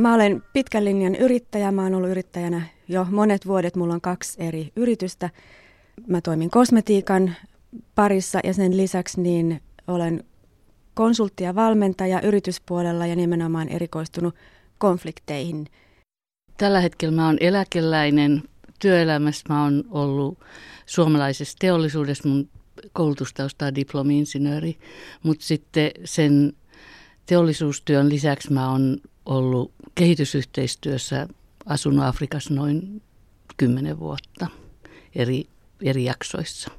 [0.00, 1.72] Mä olen pitkän linjan yrittäjä.
[1.72, 3.76] Mä oon ollut yrittäjänä jo monet vuodet.
[3.76, 5.30] Mulla on kaksi eri yritystä.
[6.06, 7.34] Mä toimin kosmetiikan
[7.94, 10.24] parissa ja sen lisäksi niin olen
[10.94, 14.34] konsultti ja valmentaja yrityspuolella ja nimenomaan erikoistunut
[14.78, 15.66] konflikteihin.
[16.58, 18.42] Tällä hetkellä mä oon eläkeläinen.
[18.78, 20.38] Työelämässä mä oon ollut
[20.86, 22.28] suomalaisessa teollisuudessa.
[22.28, 22.48] Mun
[22.92, 24.78] koulutustausta on diplomi-insinööri,
[25.22, 26.52] mutta sitten sen
[27.26, 31.26] teollisuustyön lisäksi mä oon ollut kehitysyhteistyössä,
[31.66, 33.02] asunut Afrikassa noin
[33.56, 34.46] kymmenen vuotta
[35.14, 35.44] eri,
[35.82, 36.70] eri jaksoissa.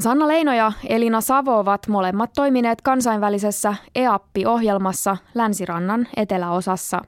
[0.00, 7.02] Sanna Leino ja Elina Savo ovat molemmat toimineet kansainvälisessä EAPPI-ohjelmassa Länsirannan eteläosassa.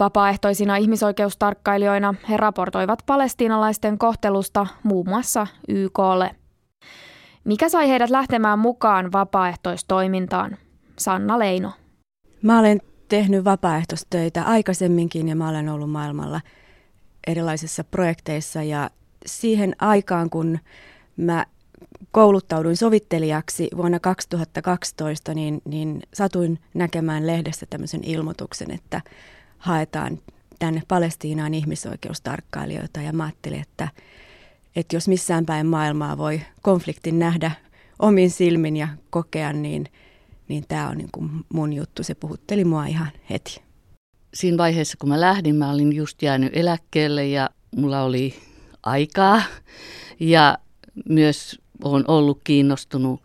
[0.00, 6.30] Vapaaehtoisina ihmisoikeustarkkailijoina he raportoivat palestiinalaisten kohtelusta muun muassa YKlle.
[7.44, 10.56] Mikä sai heidät lähtemään mukaan vapaaehtoistoimintaan?
[10.98, 11.72] Sanna Leino.
[12.42, 16.40] Mä olen tehnyt vapaaehtoistöitä aikaisemminkin ja mä olen ollut maailmalla
[17.26, 18.62] erilaisissa projekteissa.
[18.62, 18.90] Ja
[19.26, 20.58] siihen aikaan, kun
[21.16, 21.46] mä
[22.10, 29.00] kouluttauduin sovittelijaksi vuonna 2012, niin, niin satuin näkemään lehdessä tämmöisen ilmoituksen, että
[29.58, 30.18] haetaan
[30.58, 33.02] tänne Palestiinaan ihmisoikeustarkkailijoita.
[33.02, 33.88] Ja mä ajattelin, että,
[34.76, 37.50] että jos missään päin maailmaa voi konfliktin nähdä
[37.98, 39.88] omin silmin ja kokea, niin,
[40.48, 42.02] niin tämä on niin kuin mun juttu.
[42.02, 43.62] Se puhutteli mua ihan heti.
[44.34, 48.34] Siinä vaiheessa, kun mä lähdin, mä olin just jäänyt eläkkeelle ja mulla oli
[48.82, 49.42] aikaa
[50.20, 50.58] ja
[51.08, 53.22] myös olen ollut kiinnostunut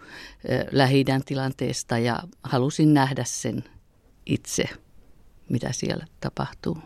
[0.72, 3.64] lähi tilanteesta ja halusin nähdä sen
[4.26, 4.64] itse,
[5.50, 6.78] mitä siellä tapahtuu.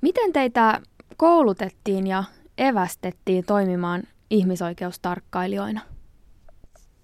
[0.00, 0.80] Miten teitä
[1.16, 2.24] koulutettiin ja
[2.58, 5.80] evästettiin toimimaan ihmisoikeustarkkailijoina?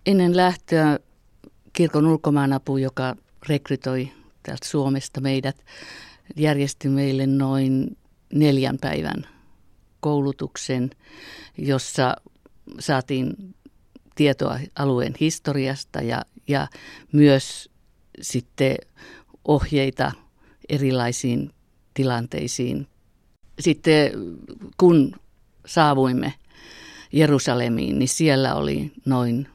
[0.06, 0.98] Ennen lähtöä
[1.74, 3.16] kirkon ulkomaanapu, joka
[3.48, 4.08] rekrytoi
[4.42, 5.64] täältä Suomesta meidät,
[6.36, 7.96] järjesti meille noin
[8.32, 9.26] neljän päivän
[10.00, 10.90] koulutuksen,
[11.58, 12.16] jossa
[12.78, 13.54] saatiin
[14.14, 16.68] tietoa alueen historiasta ja, ja
[17.12, 17.70] myös
[18.20, 18.76] sitten
[19.44, 20.12] ohjeita
[20.68, 21.50] erilaisiin
[21.94, 22.86] tilanteisiin.
[23.60, 24.12] Sitten
[24.76, 25.16] kun
[25.66, 26.34] saavuimme
[27.12, 29.48] Jerusalemiin, niin siellä oli noin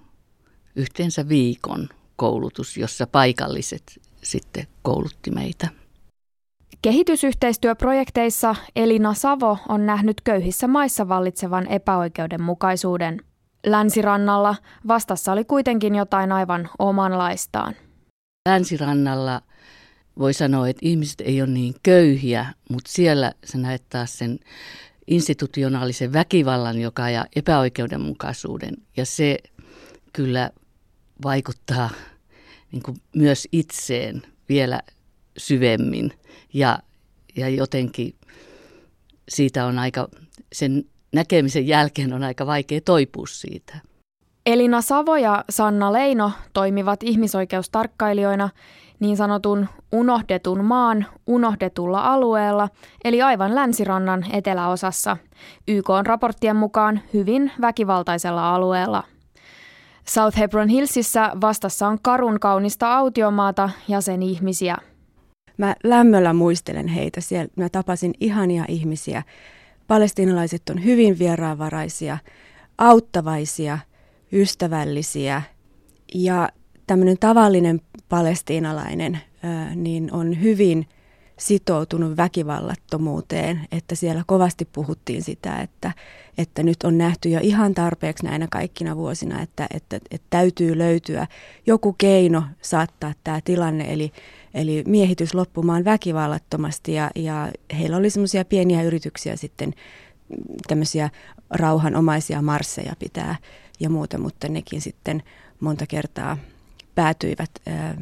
[0.75, 5.67] yhteensä viikon koulutus, jossa paikalliset sitten koulutti meitä.
[6.81, 13.21] Kehitysyhteistyöprojekteissa Elina Savo on nähnyt köyhissä maissa vallitsevan epäoikeudenmukaisuuden.
[13.65, 14.55] Länsirannalla
[14.87, 17.75] vastassa oli kuitenkin jotain aivan omanlaistaan.
[18.49, 19.41] Länsirannalla
[20.17, 24.39] voi sanoa, että ihmiset ei ole niin köyhiä, mutta siellä sä näet taas sen
[25.07, 28.73] institutionaalisen väkivallan, joka ja epäoikeudenmukaisuuden.
[28.97, 29.37] Ja se
[30.13, 30.51] kyllä
[31.23, 31.89] vaikuttaa
[32.71, 34.81] niin kuin myös itseen vielä
[35.37, 36.13] syvemmin.
[36.53, 36.79] Ja,
[37.35, 38.15] ja jotenkin
[39.29, 40.07] siitä on aika,
[40.53, 43.77] sen näkemisen jälkeen on aika vaikea toipua siitä.
[44.45, 48.49] Elina Savo ja Sanna Leino toimivat ihmisoikeustarkkailijoina
[48.99, 52.69] niin sanotun unohdetun maan unohdetulla alueella,
[53.03, 55.17] eli aivan länsirannan eteläosassa,
[55.67, 59.03] YK on raporttien mukaan hyvin väkivaltaisella alueella.
[60.07, 64.77] South Hebron Hillsissä vastassa on karun kaunista autiomaata ja sen ihmisiä.
[65.57, 67.49] Mä lämmöllä muistelen heitä siellä.
[67.55, 69.23] Mä tapasin ihania ihmisiä
[69.89, 72.17] Palestiinalaiset on hyvin vieraanvaraisia,
[72.77, 73.79] auttavaisia,
[74.33, 75.41] ystävällisiä
[76.13, 76.49] ja
[76.87, 79.19] tämmöinen tavallinen palestiinalainen
[79.75, 80.85] niin on hyvin
[81.39, 85.91] sitoutunut väkivallattomuuteen, että siellä kovasti puhuttiin sitä, että,
[86.37, 91.27] että nyt on nähty jo ihan tarpeeksi näinä kaikkina vuosina, että, että, että täytyy löytyä
[91.65, 94.11] joku keino saattaa tämä tilanne, eli
[94.53, 99.73] eli miehitys loppumaan väkivallattomasti ja, ja heillä oli semmoisia pieniä yrityksiä sitten
[100.67, 101.09] tämmöisiä
[101.49, 103.35] rauhanomaisia marsseja pitää
[103.79, 105.23] ja muuta, mutta nekin sitten
[105.59, 106.37] monta kertaa
[106.95, 107.97] päätyivät ää,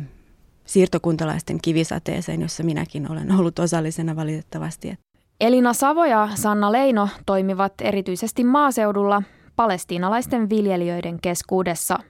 [0.67, 4.93] siirtokuntalaisten kivisateeseen, jossa minäkin olen ollut osallisena valitettavasti.
[5.41, 9.23] Elina Savo ja Sanna Leino toimivat erityisesti maaseudulla
[9.55, 11.99] palestiinalaisten viljelijöiden keskuudessa–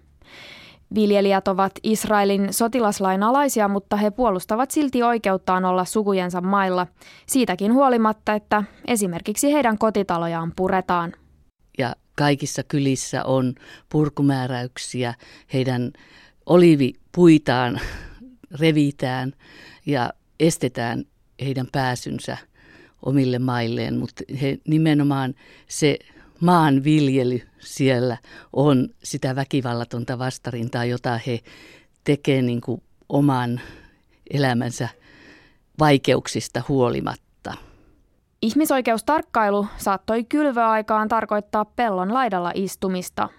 [0.96, 6.88] Viljelijät ovat Israelin sotilaslain alaisia, mutta he puolustavat silti oikeuttaan olla sukujensa mailla,
[7.26, 11.14] siitäkin huolimatta, että esimerkiksi heidän kotitalojaan puretaan.
[11.78, 13.56] Ja kaikissa kylissä on
[13.90, 15.14] purkumääräyksiä,
[15.54, 15.92] heidän
[16.46, 17.80] olivipuitaan
[18.60, 19.34] revitään
[19.86, 21.06] ja estetään
[21.42, 22.38] heidän pääsynsä
[23.06, 25.36] omille mailleen, mutta he nimenomaan
[25.68, 26.00] se
[26.42, 28.18] maanviljely siellä
[28.54, 31.40] on sitä väkivallatonta vastarintaa, jota he
[32.04, 32.62] tekevät niin
[33.10, 33.62] oman
[34.34, 34.90] elämänsä
[35.80, 37.54] vaikeuksista huolimatta.
[38.42, 43.30] Ihmisoikeustarkkailu saattoi kylvöaikaan tarkoittaa pellon laidalla istumista.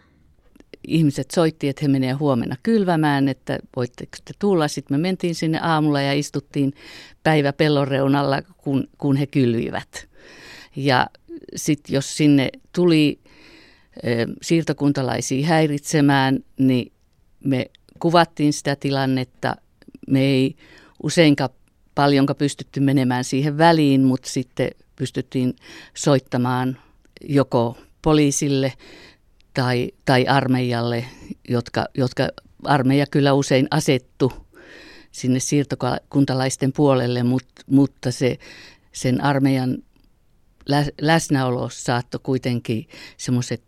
[0.88, 4.68] Ihmiset soitti, että he menee huomenna kylvämään, että voitteko te tulla.
[4.68, 6.72] Sitten me mentiin sinne aamulla ja istuttiin
[7.22, 10.08] päivä pellon reunalla, kun, kun he kylvivät.
[10.76, 11.06] Ja
[11.56, 13.20] sitten jos sinne tuli
[14.42, 16.92] siirtokuntalaisia häiritsemään, niin
[17.44, 19.56] me kuvattiin sitä tilannetta.
[20.08, 20.56] Me ei
[21.02, 21.50] useinkaan
[21.94, 25.56] paljonka pystytty menemään siihen väliin, mutta sitten pystyttiin
[25.94, 26.78] soittamaan
[27.28, 28.72] joko poliisille
[29.58, 31.04] tai, tai armeijalle,
[31.48, 32.28] jotka, jotka
[32.64, 34.32] armeija kyllä usein asettu
[35.10, 38.38] sinne siirtokuntalaisten puolelle, mutta, mutta se,
[38.92, 39.78] sen armeijan
[41.00, 43.62] läsnäolo saattoi kuitenkin semmoiset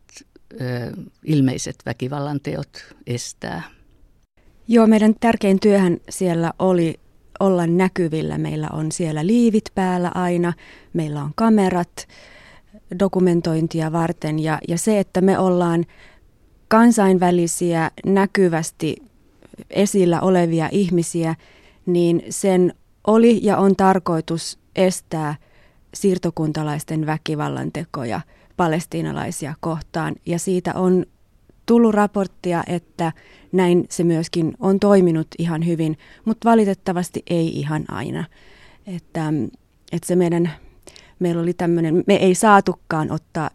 [1.25, 3.63] ilmeiset väkivallan teot estää.
[4.69, 7.01] Joo, meidän tärkein työhän siellä oli
[7.41, 8.39] olla näkyvillä.
[8.39, 10.53] Meillä on siellä liivit päällä aina,
[10.93, 12.09] meillä on kamerat
[12.99, 15.85] dokumentointia varten ja, ja se, että me ollaan
[16.69, 18.97] kansainvälisiä näkyvästi
[19.71, 21.35] esillä olevia ihmisiä,
[21.87, 22.75] niin sen
[23.07, 25.35] oli ja on tarkoitus estää
[25.95, 28.21] siirtokuntalaisten väkivallan tekoja
[28.57, 30.15] palestiinalaisia kohtaan.
[30.27, 31.07] Ja siitä on
[31.67, 33.13] tullut raporttia, että
[33.53, 38.25] näin se myöskin on toiminut ihan hyvin, mutta valitettavasti ei ihan aina.
[38.87, 39.33] Että,
[39.93, 40.51] että se meidän,
[41.20, 43.50] meillä oli tämmöinen, me ei saatukaan ottaa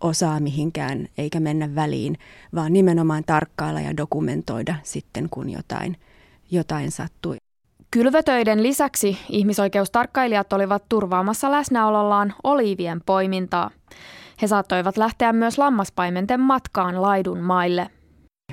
[0.00, 2.18] osaa mihinkään eikä mennä väliin,
[2.54, 5.96] vaan nimenomaan tarkkailla ja dokumentoida sitten, kun jotain,
[6.50, 7.36] jotain sattui.
[7.90, 13.70] Kylvötöiden lisäksi ihmisoikeustarkkailijat olivat turvaamassa läsnäolollaan oliivien poimintaa.
[14.42, 17.90] He saattoivat lähteä myös lammaspaimenten matkaan laidun maille.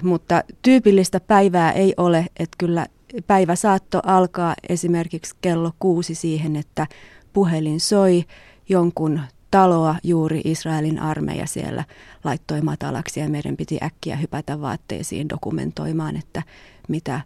[0.03, 2.88] Mutta tyypillistä päivää ei ole, että kyllä
[3.27, 6.88] päivä saatto alkaa esimerkiksi kello kuusi siihen, että
[7.33, 8.23] puhelin soi
[8.69, 9.21] jonkun
[9.51, 11.83] taloa juuri Israelin armeija siellä
[12.24, 16.44] laittoi matalaksi ja meidän piti äkkiä hypätä vaatteisiin dokumentoimaan, että
[16.88, 17.21] mitä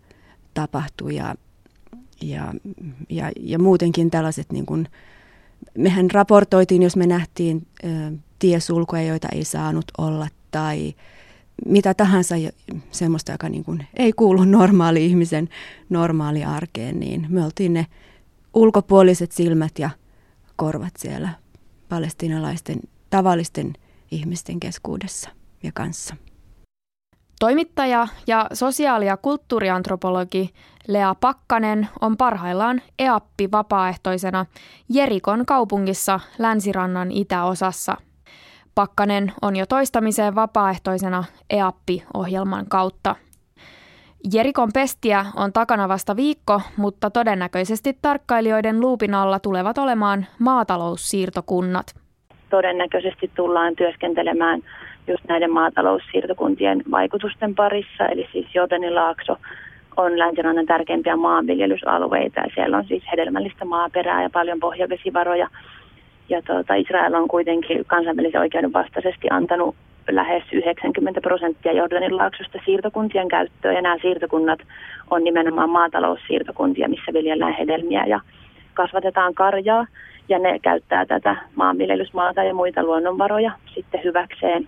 [0.54, 1.36] tapahtui ja,
[2.22, 2.54] ja,
[3.10, 4.88] ja, ja muutenkin tällaiset niin kuin,
[5.78, 7.88] mehän raportoitiin, jos me nähtiin ö,
[8.40, 10.94] tiesulkuja, joita ei saanut olla tai
[11.66, 12.36] mitä tahansa
[12.92, 15.50] semmoista, joka niin kuin ei kuulu normaali ihmisen
[15.90, 17.86] normaali arkeen, niin me oltiin ne
[18.54, 19.90] ulkopuoliset silmät ja
[20.56, 21.30] korvat siellä
[21.90, 22.80] palestinalaisten
[23.10, 23.74] tavallisten
[24.12, 25.30] ihmisten keskuudessa
[25.64, 26.16] ja kanssa.
[27.40, 30.54] Toimittaja ja sosiaali- ja kulttuuriantropologi
[30.88, 34.46] Lea Pakkanen on parhaillaan EAPPI-vapaaehtoisena
[34.90, 37.98] Jerikon kaupungissa Länsirannan itäosassa.
[38.76, 43.16] Pakkanen on jo toistamiseen vapaaehtoisena EAPPI-ohjelman kautta.
[44.32, 51.86] Jerikon pestiä on takana vasta viikko, mutta todennäköisesti tarkkailijoiden luupin alla tulevat olemaan maataloussiirtokunnat.
[52.50, 54.62] Todennäköisesti tullaan työskentelemään
[55.08, 59.38] just näiden maataloussiirtokuntien vaikutusten parissa, eli siis Jordanin laakso
[59.98, 65.48] on länsirannan tärkeimpiä maanviljelysalueita ja siellä on siis hedelmällistä maaperää ja paljon pohjavesivaroja.
[66.30, 69.76] Ja tuota, Israel on kuitenkin kansainvälisen oikeuden vastaisesti antanut
[70.10, 74.60] lähes 90 prosenttia Jordanin laaksosta siirtokuntien käyttöön ja nämä siirtokunnat
[75.12, 78.20] on nimenomaan maataloussiirtokuntia, missä viljellään hedelmiä ja
[78.74, 79.86] kasvatetaan karjaa
[80.30, 84.68] ja ne käyttää tätä maanviljelysmaata ja muita luonnonvaroja sitten hyväkseen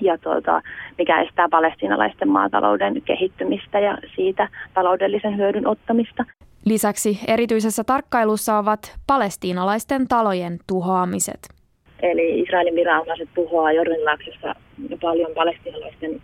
[0.00, 0.62] ja tuota,
[0.98, 6.24] mikä estää palestinalaisten maatalouden kehittymistä ja siitä taloudellisen hyödyn ottamista.
[6.64, 11.55] Lisäksi erityisessä tarkkailussa ovat palestiinalaisten talojen tuhoamiset.
[12.02, 14.54] Eli Israelin viranomaiset tuhoaa Jordanilaaksessa
[15.00, 16.20] paljon palestiinalaisten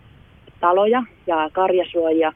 [0.59, 2.33] taloja ja karjasuojia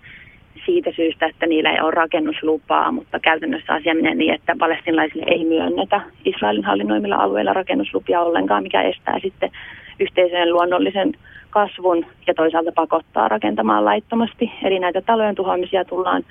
[0.65, 5.45] siitä syystä, että niillä ei ole rakennuslupaa, mutta käytännössä asia menee niin, että palestinalaisille ei
[5.45, 9.51] myönnetä Israelin hallinnoimilla alueilla rakennuslupia ollenkaan, mikä estää sitten
[9.99, 11.11] yhteisöjen luonnollisen
[11.49, 14.51] kasvun ja toisaalta pakottaa rakentamaan laittomasti.
[14.63, 16.23] Eli näitä talojen tuhoamisia tullaan,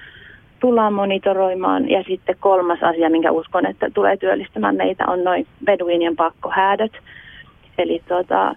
[0.60, 1.90] tullaan monitoroimaan.
[1.90, 6.92] Ja sitten kolmas asia, minkä uskon, että tulee työllistämään meitä, on noin beduinien pakkohäädöt.
[7.78, 8.54] Eli tota,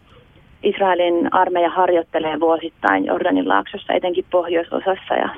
[0.63, 5.29] Israelin armeija harjoittelee vuosittain Jordanin laaksossa, etenkin pohjoisosassa ja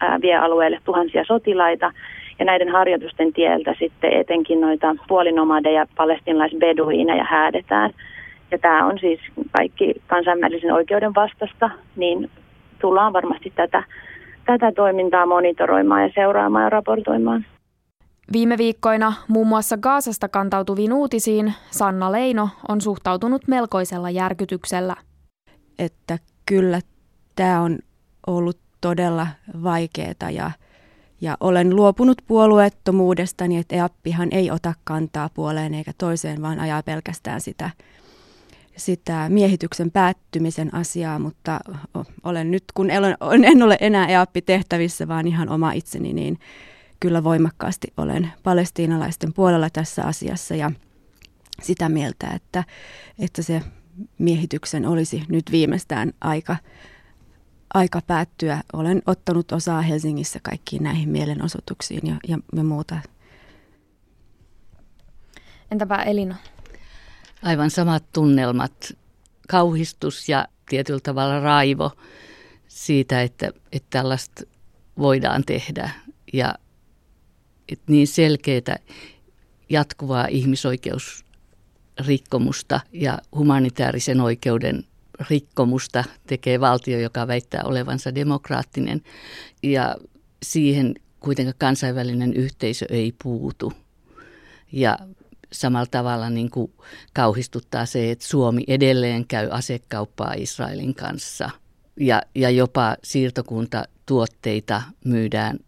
[0.00, 1.92] ää, vie alueelle tuhansia sotilaita.
[2.38, 7.90] Ja näiden harjoitusten tieltä sitten etenkin noita puolinomadeja, palestinalaisbeduineja häädetään–
[8.52, 12.30] ja tämä on siis kaikki kansainvälisen oikeuden vastasta, niin
[12.80, 13.82] tullaan varmasti tätä,
[14.46, 17.44] tätä toimintaa monitoroimaan ja seuraamaan ja raportoimaan.
[18.32, 24.96] Viime viikkoina muun muassa Gaasasta kantautuviin uutisiin Sanna Leino on suhtautunut melkoisella järkytyksellä.
[25.78, 26.80] Että kyllä
[27.36, 27.78] tämä on
[28.26, 29.26] ollut todella
[29.62, 30.50] vaikeaa ja,
[31.20, 37.40] Ja olen luopunut puolueettomuudestani, että EAPPihan ei ota kantaa puoleen eikä toiseen, vaan ajaa pelkästään
[37.40, 37.70] sitä,
[38.76, 41.60] sitä miehityksen päättymisen asiaa, mutta
[42.22, 42.90] olen nyt, kun
[43.46, 46.38] en ole enää EAPPI-tehtävissä, vaan ihan oma itseni, niin
[47.00, 50.70] kyllä voimakkaasti olen palestiinalaisten puolella tässä asiassa ja
[51.62, 52.64] sitä mieltä, että,
[53.18, 53.62] että se
[54.18, 56.56] miehityksen olisi nyt viimeistään aika,
[57.74, 58.62] aika päättyä.
[58.72, 62.98] Olen ottanut osaa Helsingissä kaikkiin näihin mielenosoituksiin ja, ja, ja muuta.
[65.70, 66.36] Entäpä Elina?
[67.42, 68.92] Aivan samat tunnelmat,
[69.48, 71.90] kauhistus ja tietyllä tavalla raivo
[72.68, 74.42] siitä, että, että tällaista
[74.98, 75.90] voidaan tehdä.
[76.32, 76.54] Ja
[77.68, 78.78] että niin selkeää
[79.68, 84.84] jatkuvaa ihmisoikeusrikkomusta ja humanitaarisen oikeuden
[85.30, 89.02] rikkomusta tekee valtio, joka väittää olevansa demokraattinen.
[89.62, 89.96] Ja
[90.42, 93.72] siihen kuitenkaan kansainvälinen yhteisö ei puutu.
[94.72, 94.98] Ja
[95.52, 96.72] samalla tavalla niin kuin
[97.14, 101.50] kauhistuttaa se, että Suomi edelleen käy asekauppaa Israelin kanssa.
[102.00, 105.58] Ja, ja jopa siirtokuntatuotteita myydään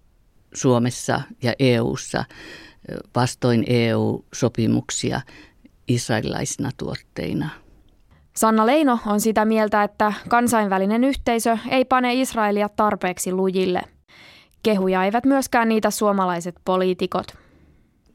[0.54, 2.24] Suomessa ja EU:ssa
[3.14, 5.20] vastoin EU-sopimuksia
[5.88, 7.48] israelilaisina tuotteina.
[8.36, 13.82] Sanna Leino on sitä mieltä, että kansainvälinen yhteisö ei pane Israelia tarpeeksi lujille.
[14.62, 17.43] Kehuja eivät myöskään niitä suomalaiset poliitikot.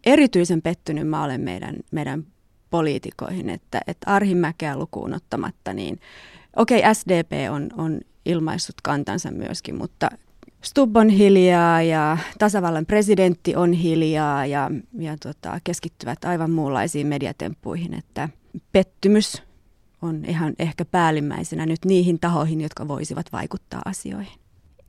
[0.06, 2.25] Erityisen pettynyt mä olen meidän, meidän
[2.70, 6.00] poliitikoihin, että, että Arhimäkeä lukuun ottamatta, niin
[6.56, 10.10] okei okay, SDP on, on ilmaissut kantansa myöskin, mutta
[10.62, 17.94] Stubb on hiljaa ja tasavallan presidentti on hiljaa ja, ja tota, keskittyvät aivan muunlaisiin mediatemppuihin,
[17.94, 18.29] että
[18.72, 19.44] pettymys
[20.01, 24.39] on ihan ehkä päällimmäisenä nyt niihin tahoihin, jotka voisivat vaikuttaa asioihin.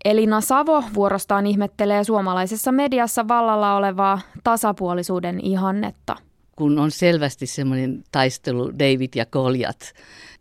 [0.05, 6.17] Elina Savo vuorostaan ihmettelee suomalaisessa mediassa vallalla olevaa tasapuolisuuden ihannetta.
[6.57, 9.93] Kun on selvästi semmoinen taistelu David ja Koljat,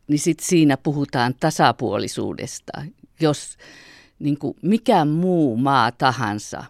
[0.07, 2.71] niin sit siinä puhutaan tasapuolisuudesta.
[3.19, 3.57] Jos
[4.19, 6.63] niin kuin mikä muu maa tahansa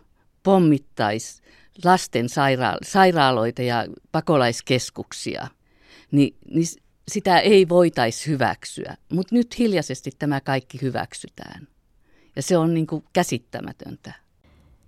[0.43, 1.41] pommittaisi
[1.85, 5.47] lasten saira- sairaaloita ja pakolaiskeskuksia,
[6.11, 6.67] niin, niin
[7.07, 8.95] sitä ei voitaisi hyväksyä.
[9.13, 11.67] Mutta nyt hiljaisesti tämä kaikki hyväksytään.
[12.35, 14.13] Ja se on niin kuin käsittämätöntä.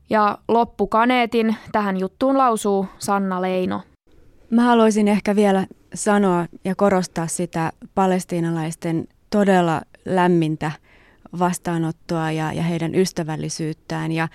[0.10, 3.82] Ja loppukaneetin tähän juttuun lausuu Sanna Leino.
[4.50, 10.72] Mä haluaisin ehkä vielä sanoa ja korostaa sitä palestiinalaisten todella lämmintä
[11.40, 14.12] vastaanottoa ja, ja heidän ystävällisyyttään.
[14.12, 14.28] Ja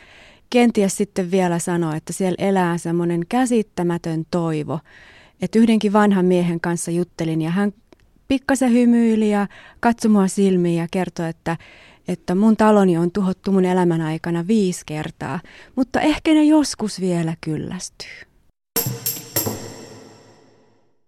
[0.50, 4.80] kenties sitten vielä sanoa, että siellä elää semmoinen käsittämätön toivo.
[5.42, 7.72] Että yhdenkin vanhan miehen kanssa juttelin ja hän
[8.28, 9.46] pikkasen hymyili ja
[9.80, 11.56] katsoi mua silmiin ja kertoi, että,
[12.08, 15.40] että mun taloni on tuhottu mun elämän aikana viisi kertaa,
[15.76, 18.26] mutta ehkä ne joskus vielä kyllästyy.